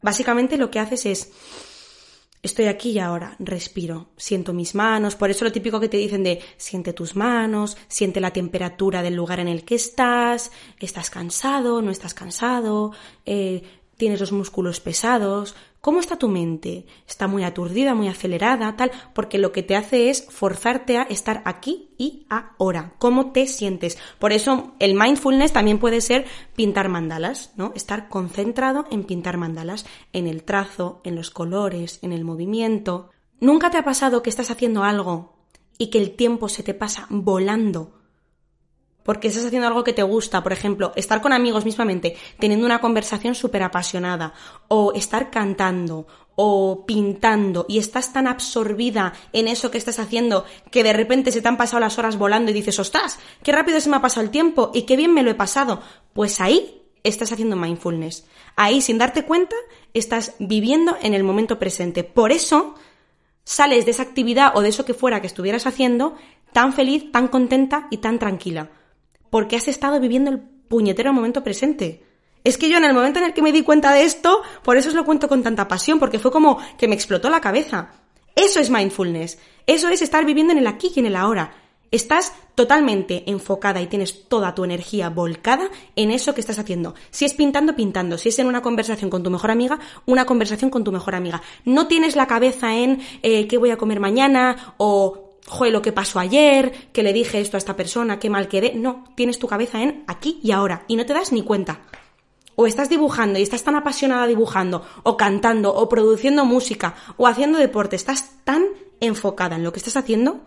[0.00, 1.32] Básicamente lo que haces es
[2.40, 6.22] estoy aquí y ahora, respiro, siento mis manos, por eso lo típico que te dicen
[6.22, 11.82] de siente tus manos, siente la temperatura del lugar en el que estás, estás cansado,
[11.82, 12.92] no estás cansado,
[13.26, 13.62] eh,
[13.96, 16.86] tienes los músculos pesados, ¿cómo está tu mente?
[17.06, 18.90] ¿Está muy aturdida, muy acelerada, tal?
[19.12, 22.94] Porque lo que te hace es forzarte a estar aquí y ahora.
[22.98, 23.98] ¿Cómo te sientes?
[24.18, 26.24] Por eso el mindfulness también puede ser
[26.56, 27.70] pintar mandalas, ¿no?
[27.74, 33.10] Estar concentrado en pintar mandalas, en el trazo, en los colores, en el movimiento.
[33.38, 35.34] ¿Nunca te ha pasado que estás haciendo algo
[35.76, 38.03] y que el tiempo se te pasa volando?
[39.04, 42.80] Porque estás haciendo algo que te gusta, por ejemplo, estar con amigos mismamente, teniendo una
[42.80, 44.32] conversación súper apasionada,
[44.66, 50.82] o estar cantando, o pintando, y estás tan absorbida en eso que estás haciendo que
[50.82, 53.90] de repente se te han pasado las horas volando y dices, ostras, qué rápido se
[53.90, 55.82] me ha pasado el tiempo y qué bien me lo he pasado.
[56.14, 58.26] Pues ahí estás haciendo mindfulness.
[58.56, 59.54] Ahí, sin darte cuenta,
[59.92, 62.04] estás viviendo en el momento presente.
[62.04, 62.74] Por eso,
[63.44, 66.16] sales de esa actividad o de eso que fuera que estuvieras haciendo
[66.52, 68.70] tan feliz, tan contenta y tan tranquila
[69.34, 72.04] porque has estado viviendo el puñetero momento presente.
[72.44, 74.76] Es que yo en el momento en el que me di cuenta de esto, por
[74.76, 77.90] eso os lo cuento con tanta pasión, porque fue como que me explotó la cabeza.
[78.36, 79.40] Eso es mindfulness.
[79.66, 81.52] Eso es estar viviendo en el aquí y en el ahora.
[81.90, 86.94] Estás totalmente enfocada y tienes toda tu energía volcada en eso que estás haciendo.
[87.10, 88.18] Si es pintando, pintando.
[88.18, 91.42] Si es en una conversación con tu mejor amiga, una conversación con tu mejor amiga.
[91.64, 95.92] No tienes la cabeza en eh, qué voy a comer mañana o joder, lo que
[95.92, 98.74] pasó ayer, que le dije esto a esta persona, qué mal quedé.
[98.74, 101.80] No, tienes tu cabeza en aquí y ahora y no te das ni cuenta.
[102.56, 107.58] O estás dibujando y estás tan apasionada dibujando, o cantando, o produciendo música, o haciendo
[107.58, 108.64] deporte, estás tan
[109.00, 110.40] enfocada en lo que estás haciendo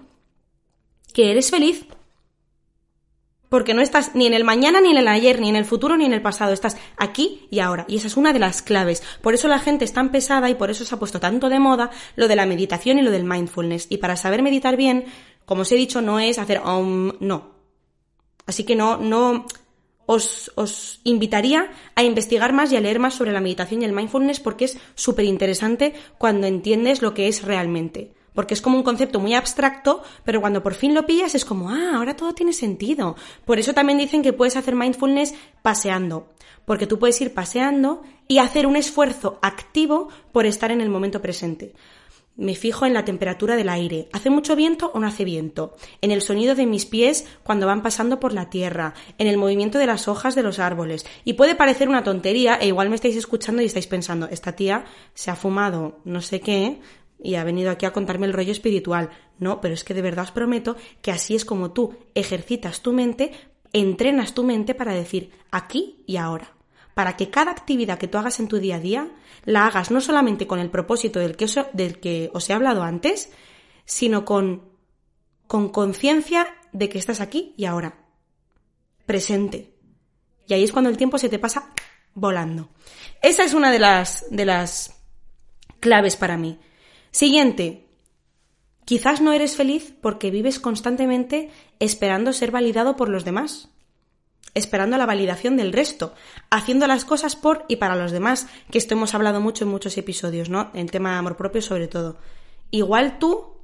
[1.14, 1.86] que eres feliz
[3.50, 5.98] porque no estás ni en el mañana, ni en el ayer, ni en el futuro,
[5.98, 6.54] ni en el pasado.
[6.54, 7.86] Estás aquí y ahora.
[7.88, 9.04] Y esa es una de las claves.
[9.22, 11.60] Por eso la gente es tan pesada y por eso se ha puesto tanto de
[11.60, 13.88] moda lo de la meditación y lo del mindfulness.
[13.90, 15.06] Y para saber meditar bien,
[15.46, 17.56] como os he dicho, no es hacer om, no.
[18.46, 19.46] Así que no, no,
[20.06, 23.92] os, os, invitaría a investigar más y a leer más sobre la meditación y el
[23.94, 28.84] mindfulness porque es súper interesante cuando entiendes lo que es realmente porque es como un
[28.84, 32.54] concepto muy abstracto, pero cuando por fin lo pillas es como, ah, ahora todo tiene
[32.54, 33.15] sentido.
[33.45, 36.30] Por eso también dicen que puedes hacer mindfulness paseando,
[36.63, 41.19] porque tú puedes ir paseando y hacer un esfuerzo activo por estar en el momento
[41.19, 41.73] presente.
[42.36, 44.08] Me fijo en la temperatura del aire.
[44.13, 45.76] ¿Hace mucho viento o no hace viento?
[46.02, 49.80] En el sonido de mis pies cuando van pasando por la tierra, en el movimiento
[49.80, 51.08] de las hojas de los árboles.
[51.26, 54.86] Y puede parecer una tontería e igual me estáis escuchando y estáis pensando, esta tía
[55.15, 56.80] se ha fumado no sé qué,
[57.21, 59.10] y ha venido aquí a contarme el rollo espiritual.
[59.39, 62.93] No, pero es que de verdad os prometo que así es como tú ejercitas tu
[62.93, 63.32] mente,
[63.73, 66.53] entrenas tu mente para decir aquí y ahora.
[66.93, 69.12] Para que cada actividad que tú hagas en tu día a día
[69.45, 72.84] la hagas no solamente con el propósito del que os, del que os he hablado
[72.84, 73.32] antes,
[73.86, 74.77] sino con
[75.47, 77.97] con conciencia de que estás aquí y ahora.
[79.06, 79.73] Presente.
[80.45, 81.71] Y ahí es cuando el tiempo se te pasa
[82.13, 82.69] volando.
[83.21, 84.95] Esa es una de las, de las
[85.80, 86.60] claves para mí.
[87.17, 87.84] Siguiente.
[88.86, 91.49] Quizás no eres feliz porque vives constantemente
[91.80, 93.69] esperando ser validado por los demás,
[94.53, 96.13] esperando la validación del resto,
[96.51, 99.97] haciendo las cosas por y para los demás, que esto hemos hablado mucho en muchos
[99.97, 100.69] episodios, ¿no?
[100.75, 102.17] En tema de amor propio sobre todo.
[102.69, 103.56] Igual tú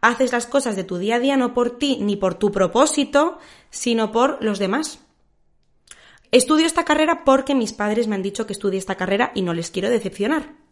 [0.00, 3.38] haces las cosas de tu día a día no por ti ni por tu propósito,
[3.70, 4.98] sino por los demás.
[6.32, 9.54] Estudio esta carrera porque mis padres me han dicho que estudie esta carrera y no
[9.54, 10.63] les quiero decepcionar.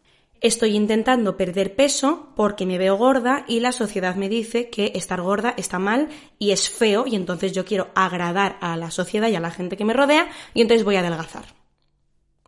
[0.43, 5.21] Estoy intentando perder peso porque me veo gorda y la sociedad me dice que estar
[5.21, 6.09] gorda está mal
[6.41, 9.77] y es feo y entonces yo quiero agradar a la sociedad y a la gente
[9.77, 11.45] que me rodea y entonces voy a adelgazar.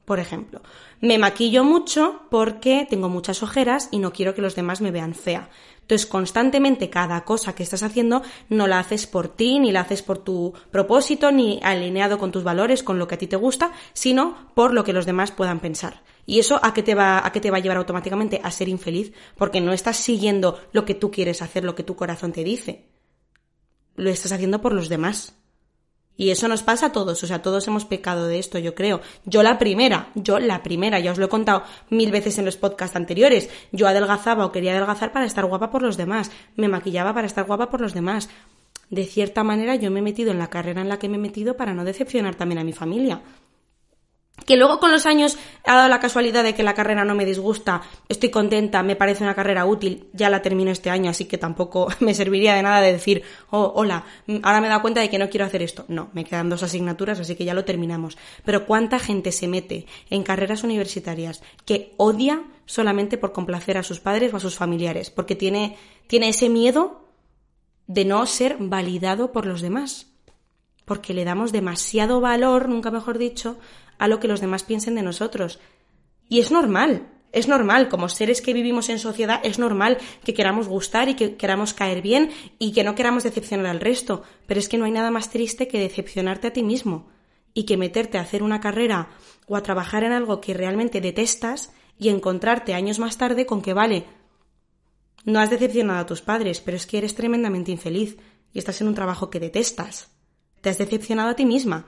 [0.04, 0.61] Por ejemplo,
[1.04, 5.14] me maquillo mucho porque tengo muchas ojeras y no quiero que los demás me vean
[5.14, 5.50] fea.
[5.82, 10.00] Entonces, constantemente cada cosa que estás haciendo no la haces por ti, ni la haces
[10.00, 13.72] por tu propósito, ni alineado con tus valores, con lo que a ti te gusta,
[13.92, 16.02] sino por lo que los demás puedan pensar.
[16.24, 18.40] ¿Y eso a qué te va, a qué te va a llevar automáticamente?
[18.42, 21.96] A ser infeliz, porque no estás siguiendo lo que tú quieres hacer, lo que tu
[21.96, 22.86] corazón te dice.
[23.94, 25.36] Lo estás haciendo por los demás.
[26.16, 29.00] Y eso nos pasa a todos, o sea, todos hemos pecado de esto, yo creo.
[29.24, 32.57] Yo la primera, yo la primera, ya os lo he contado mil veces en los
[32.57, 33.50] podcasts anteriores.
[33.72, 37.44] Yo adelgazaba o quería adelgazar para estar guapa por los demás, me maquillaba para estar
[37.46, 38.29] guapa por los demás.
[38.90, 41.20] De cierta manera yo me he metido en la carrera en la que me he
[41.20, 43.22] metido para no decepcionar también a mi familia
[44.44, 47.24] que luego con los años ha dado la casualidad de que la carrera no me
[47.24, 51.38] disgusta, estoy contenta, me parece una carrera útil, ya la termino este año, así que
[51.38, 54.04] tampoco me serviría de nada de decir, oh, hola,
[54.42, 55.85] ahora me he dado cuenta de que no quiero hacer esto.
[55.88, 58.18] No, me quedan dos asignaturas, así que ya lo terminamos.
[58.44, 64.00] Pero ¿cuánta gente se mete en carreras universitarias que odia solamente por complacer a sus
[64.00, 65.11] padres o a sus familiares?
[65.11, 65.76] Porque tiene,
[66.07, 67.04] tiene ese miedo
[67.87, 70.11] de no ser validado por los demás.
[70.85, 73.57] Porque le damos demasiado valor, nunca mejor dicho,
[73.98, 75.61] a lo que los demás piensen de nosotros.
[76.28, 80.68] Y es normal, es normal, como seres que vivimos en sociedad, es normal que queramos
[80.68, 84.68] gustar y que queramos caer bien y que no queramos decepcionar al resto, pero es
[84.68, 87.09] que no hay nada más triste que decepcionarte a ti mismo
[87.52, 89.09] y que meterte a hacer una carrera
[89.48, 93.74] o a trabajar en algo que realmente detestas y encontrarte años más tarde con que
[93.74, 94.04] vale,
[95.24, 98.18] no has decepcionado a tus padres, pero es que eres tremendamente infeliz
[98.52, 100.12] y estás en un trabajo que detestas.
[100.61, 101.87] Te has decepcionado a ti misma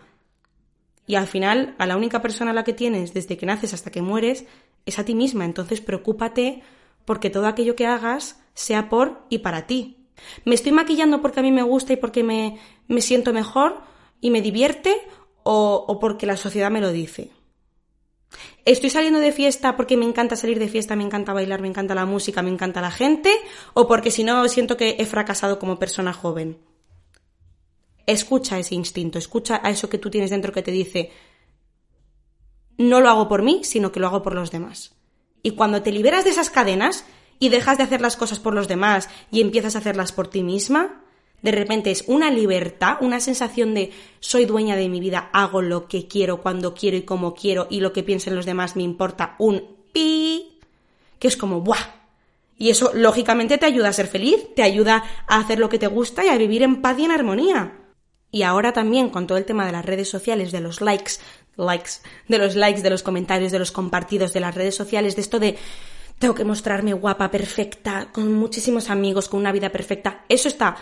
[1.07, 3.91] y al final, a la única persona a la que tienes desde que naces hasta
[3.91, 4.45] que mueres
[4.87, 5.45] es a ti misma.
[5.45, 6.63] Entonces, preocúpate
[7.05, 10.09] porque todo aquello que hagas sea por y para ti.
[10.45, 13.81] ¿Me estoy maquillando porque a mí me gusta y porque me, me siento mejor
[14.21, 14.97] y me divierte
[15.45, 17.31] o, o porque la sociedad me lo dice?
[18.65, 21.95] ¿Estoy saliendo de fiesta porque me encanta salir de fiesta, me encanta bailar, me encanta
[21.95, 23.31] la música, me encanta la gente?
[23.75, 26.59] ¿O porque si no siento que he fracasado como persona joven?
[28.07, 31.11] Escucha ese instinto, escucha a eso que tú tienes dentro que te dice,
[32.79, 34.95] no lo hago por mí, sino que lo hago por los demás.
[35.43, 37.05] Y cuando te liberas de esas cadenas
[37.39, 40.43] y dejas de hacer las cosas por los demás y empiezas a hacerlas por ti
[40.43, 41.03] misma,
[41.43, 45.87] de repente es una libertad, una sensación de soy dueña de mi vida, hago lo
[45.87, 49.37] que quiero, cuando quiero y como quiero, y lo que piensen los demás me importa
[49.39, 50.59] un pi,
[51.19, 51.95] que es como ¡buah!
[52.59, 55.87] Y eso lógicamente te ayuda a ser feliz, te ayuda a hacer lo que te
[55.87, 57.86] gusta y a vivir en paz y en armonía.
[58.37, 61.13] Y ahora también con todo el tema de las redes sociales, de los likes,
[61.57, 61.93] likes,
[62.29, 65.39] de los likes, de los comentarios, de los compartidos, de las redes sociales, de esto
[65.39, 65.57] de
[66.19, 70.27] tengo que mostrarme guapa, perfecta, con muchísimos amigos, con una vida perfecta.
[70.29, 70.77] Eso está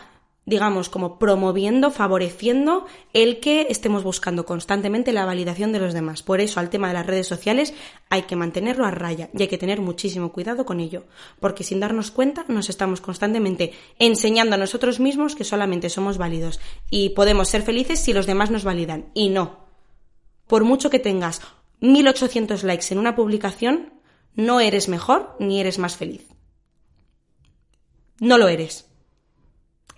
[0.46, 6.22] digamos, como promoviendo, favoreciendo el que estemos buscando constantemente la validación de los demás.
[6.22, 7.74] Por eso, al tema de las redes sociales
[8.11, 11.04] hay que mantenerlo a raya y hay que tener muchísimo cuidado con ello,
[11.40, 16.61] porque sin darnos cuenta nos estamos constantemente enseñando a nosotros mismos que solamente somos válidos
[16.90, 19.11] y podemos ser felices si los demás nos validan.
[19.14, 19.64] Y no.
[20.46, 21.40] Por mucho que tengas
[21.80, 23.94] 1800 likes en una publicación,
[24.35, 26.26] no eres mejor ni eres más feliz.
[28.20, 28.93] No lo eres.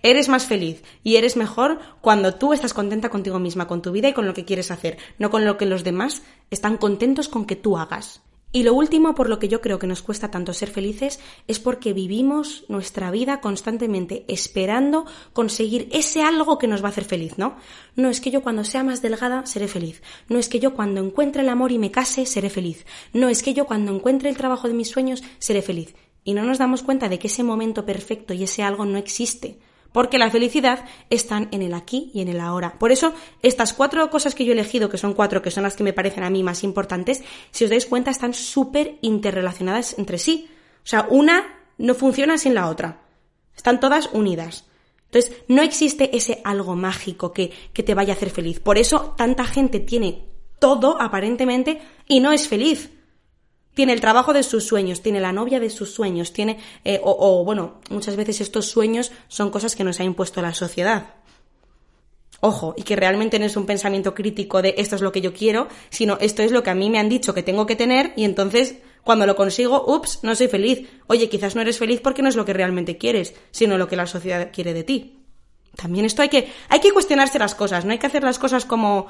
[0.07, 4.07] Eres más feliz y eres mejor cuando tú estás contenta contigo misma, con tu vida
[4.07, 7.43] y con lo que quieres hacer, no con lo que los demás están contentos con
[7.43, 8.21] que tú hagas.
[8.53, 11.59] Y lo último por lo que yo creo que nos cuesta tanto ser felices es
[11.59, 17.37] porque vivimos nuestra vida constantemente esperando conseguir ese algo que nos va a hacer feliz,
[17.37, 17.57] ¿no?
[17.97, 20.01] No es que yo cuando sea más delgada seré feliz.
[20.29, 22.85] No es que yo cuando encuentre el amor y me case seré feliz.
[23.11, 25.95] No es que yo cuando encuentre el trabajo de mis sueños seré feliz.
[26.23, 29.59] Y no nos damos cuenta de que ese momento perfecto y ese algo no existe
[29.91, 32.77] porque la felicidad están en el aquí y en el ahora.
[32.79, 35.75] Por eso, estas cuatro cosas que yo he elegido, que son cuatro, que son las
[35.75, 40.17] que me parecen a mí más importantes, si os dais cuenta, están súper interrelacionadas entre
[40.17, 40.49] sí.
[40.83, 43.01] O sea, una no funciona sin la otra.
[43.55, 44.65] Están todas unidas.
[45.05, 48.59] Entonces, no existe ese algo mágico que, que te vaya a hacer feliz.
[48.59, 50.25] Por eso, tanta gente tiene
[50.59, 52.91] todo, aparentemente, y no es feliz
[53.77, 57.45] tiene el trabajo de sus sueños, tiene la novia de sus sueños, tiene, eh, o,
[57.45, 61.13] bueno, muchas veces estos sueños son cosas que nos ha impuesto la sociedad.
[62.39, 65.31] Ojo, y que realmente no es un pensamiento crítico de esto es lo que yo
[65.31, 68.13] quiero, sino esto es lo que a mí me han dicho que tengo que tener
[68.15, 70.89] y entonces cuando lo consigo, ups, no soy feliz.
[71.05, 73.95] Oye, quizás no eres feliz porque no es lo que realmente quieres, sino lo que
[73.95, 75.19] la sociedad quiere de ti.
[75.75, 78.65] También esto hay que, hay que cuestionarse las cosas, no hay que hacer las cosas
[78.65, 79.05] como,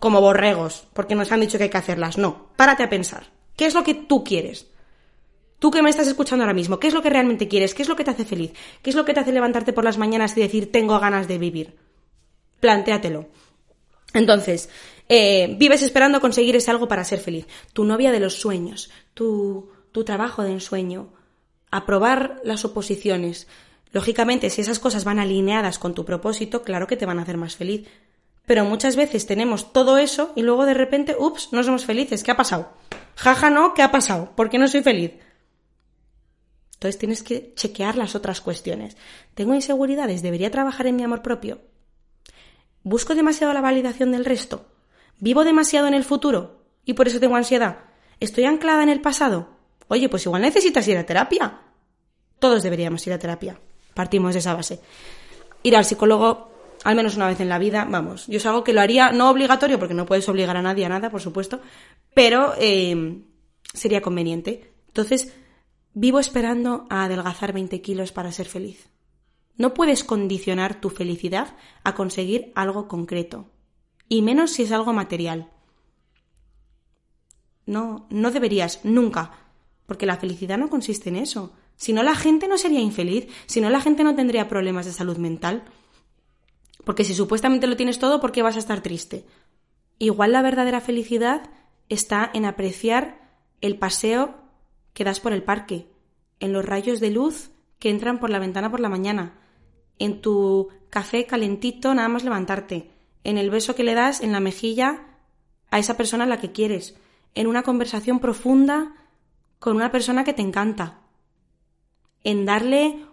[0.00, 2.16] como borregos, porque nos han dicho que hay que hacerlas.
[2.16, 3.41] No, párate a pensar.
[3.56, 4.66] ¿Qué es lo que tú quieres?
[5.58, 7.72] Tú que me estás escuchando ahora mismo, ¿qué es lo que realmente quieres?
[7.72, 8.52] ¿Qué es lo que te hace feliz?
[8.82, 11.38] ¿Qué es lo que te hace levantarte por las mañanas y decir tengo ganas de
[11.38, 11.76] vivir?
[12.58, 13.28] Plantéatelo.
[14.12, 14.68] Entonces,
[15.08, 17.46] eh, vives esperando conseguir ese algo para ser feliz.
[17.72, 21.12] Tu novia de los sueños, tu, tu trabajo de ensueño,
[21.70, 23.46] aprobar las oposiciones.
[23.92, 27.36] Lógicamente, si esas cosas van alineadas con tu propósito, claro que te van a hacer
[27.36, 27.86] más feliz.
[28.46, 32.22] Pero muchas veces tenemos todo eso y luego de repente, ups, no somos felices.
[32.22, 32.72] ¿Qué ha pasado?
[33.16, 34.32] Jaja, no, ¿qué ha pasado?
[34.34, 35.12] ¿Por qué no soy feliz?
[36.74, 38.96] Entonces tienes que chequear las otras cuestiones.
[39.34, 40.22] ¿Tengo inseguridades?
[40.22, 41.60] ¿Debería trabajar en mi amor propio?
[42.82, 44.66] ¿Busco demasiado la validación del resto?
[45.20, 46.64] ¿Vivo demasiado en el futuro?
[46.84, 47.78] ¿Y por eso tengo ansiedad?
[48.18, 49.50] ¿Estoy anclada en el pasado?
[49.86, 51.60] Oye, pues igual necesitas ir a terapia.
[52.40, 53.60] Todos deberíamos ir a terapia.
[53.94, 54.80] Partimos de esa base.
[55.62, 56.51] Ir al psicólogo
[56.84, 58.26] al menos una vez en la vida, vamos.
[58.26, 60.88] Yo es algo que lo haría no obligatorio, porque no puedes obligar a nadie a
[60.88, 61.60] nada, por supuesto,
[62.14, 63.22] pero eh,
[63.72, 64.72] sería conveniente.
[64.88, 65.34] Entonces,
[65.94, 68.88] vivo esperando a adelgazar 20 kilos para ser feliz.
[69.56, 73.50] No puedes condicionar tu felicidad a conseguir algo concreto,
[74.08, 75.50] y menos si es algo material.
[77.66, 79.30] No, no deberías, nunca,
[79.86, 81.52] porque la felicidad no consiste en eso.
[81.76, 84.92] Si no, la gente no sería infeliz, si no, la gente no tendría problemas de
[84.92, 85.64] salud mental.
[86.84, 89.24] Porque si supuestamente lo tienes todo, ¿por qué vas a estar triste?
[89.98, 91.50] Igual la verdadera felicidad
[91.88, 93.20] está en apreciar
[93.60, 94.34] el paseo
[94.92, 95.86] que das por el parque,
[96.40, 99.38] en los rayos de luz que entran por la ventana por la mañana,
[99.98, 102.90] en tu café calentito nada más levantarte,
[103.24, 105.06] en el beso que le das en la mejilla
[105.70, 106.96] a esa persona a la que quieres,
[107.34, 108.94] en una conversación profunda
[109.58, 111.00] con una persona que te encanta,
[112.24, 113.06] en darle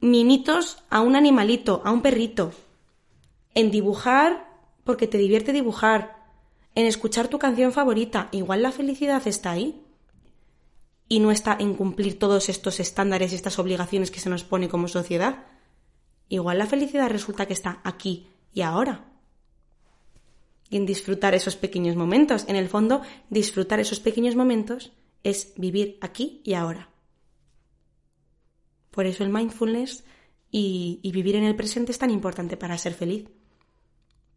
[0.00, 2.52] mimitos a un animalito, a un perrito,
[3.58, 4.46] en dibujar
[4.84, 6.16] porque te divierte dibujar,
[6.76, 8.28] en escuchar tu canción favorita.
[8.30, 9.82] Igual la felicidad está ahí.
[11.08, 14.68] Y no está en cumplir todos estos estándares y estas obligaciones que se nos pone
[14.68, 15.46] como sociedad.
[16.28, 19.06] Igual la felicidad resulta que está aquí y ahora.
[20.70, 22.44] Y en disfrutar esos pequeños momentos.
[22.46, 24.92] En el fondo, disfrutar esos pequeños momentos
[25.24, 26.90] es vivir aquí y ahora.
[28.92, 30.04] Por eso el mindfulness
[30.52, 33.28] y, vivir en el presente es tan importante para ser feliz.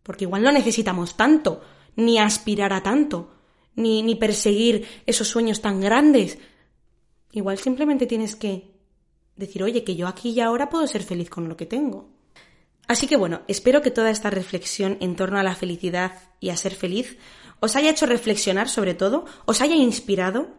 [0.04, 1.62] Porque igual no necesitamos tanto,
[1.96, 3.34] ni aspirar a tanto,
[3.76, 6.38] ni, ni perseguir esos sueños tan grandes.
[7.32, 8.72] Igual simplemente tienes que
[9.36, 12.10] decir, oye, que yo aquí y ahora puedo ser feliz con lo que tengo.
[12.88, 16.58] Así que bueno, espero que toda esta reflexión en torno a la felicidad y a
[16.58, 17.18] ser feliz
[17.62, 20.50] os haya hecho reflexionar sobre todo, os haya inspirado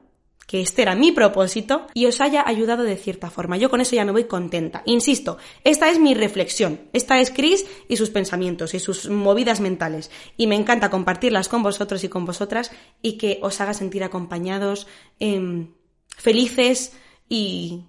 [0.46, 3.56] que este era mi propósito y os haya ayudado de cierta forma.
[3.56, 4.82] Yo con eso ya me voy contenta.
[4.86, 6.80] Insisto, esta es mi reflexión.
[6.92, 10.10] Esta es Chris y sus pensamientos y sus movidas mentales.
[10.36, 12.70] Y me encanta compartirlas con vosotros y con vosotras
[13.00, 14.86] y que os haga sentir acompañados,
[15.18, 15.68] em,
[16.16, 16.92] felices
[17.28, 17.84] y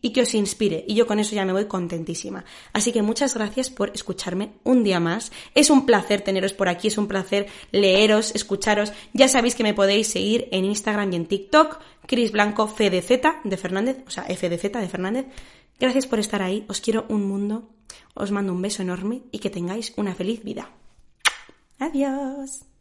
[0.00, 0.84] y que os inspire.
[0.86, 2.44] Y yo con eso ya me voy contentísima.
[2.72, 5.32] Así que muchas gracias por escucharme un día más.
[5.54, 8.92] Es un placer teneros por aquí, es un placer leeros, escucharos.
[9.12, 13.10] Ya sabéis que me podéis seguir en Instagram y en TikTok, Cris Blanco FDZ
[13.44, 15.26] de Fernández, o sea, FDZ de Fernández.
[15.80, 17.68] Gracias por estar ahí, os quiero un mundo,
[18.14, 20.70] os mando un beso enorme y que tengáis una feliz vida.
[21.78, 22.68] Adiós.